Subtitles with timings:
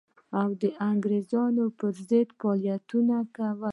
[0.39, 3.69] او د انګرېزانو پر ضد فعالیتونه کوي.